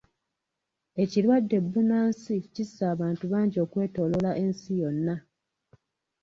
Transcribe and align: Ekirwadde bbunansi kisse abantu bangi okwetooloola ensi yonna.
Ekirwadde 1.03 1.57
bbunansi 1.65 2.35
kisse 2.53 2.81
abantu 2.93 3.23
bangi 3.33 3.57
okwetooloola 3.65 4.31
ensi 4.43 4.71
yonna. 4.81 5.15